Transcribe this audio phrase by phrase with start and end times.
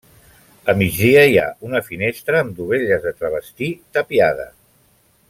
[0.71, 3.69] A migdia hi ha una finestra amb dovelles de travestí,
[3.99, 4.49] tapiada.